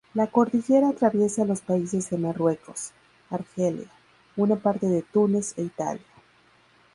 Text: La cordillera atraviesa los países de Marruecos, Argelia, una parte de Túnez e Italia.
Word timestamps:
La 0.15 0.25
cordillera 0.25 0.89
atraviesa 0.89 1.45
los 1.45 1.61
países 1.61 2.09
de 2.09 2.17
Marruecos, 2.17 2.91
Argelia, 3.29 3.87
una 4.35 4.55
parte 4.55 4.87
de 4.87 5.03
Túnez 5.03 5.53
e 5.59 5.61
Italia. 5.61 6.01